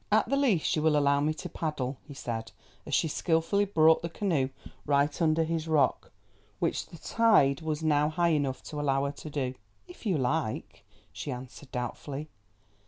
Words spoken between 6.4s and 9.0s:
which the tide was now high enough to